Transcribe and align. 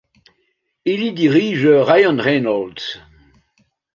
Il 0.85 1.03
y 1.03 1.13
dirige 1.13 1.67
Ryan 1.67 2.17
Reynolds. 2.17 3.03